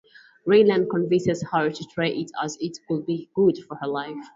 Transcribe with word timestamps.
Raylan 0.47 0.89
convinces 0.89 1.43
her 1.51 1.69
to 1.69 1.83
try 1.93 2.07
it 2.07 2.31
as 2.41 2.57
it 2.59 2.75
could 2.87 3.05
be 3.05 3.29
good 3.35 3.55
for 3.67 3.75
her 3.75 3.87
life. 3.87 4.27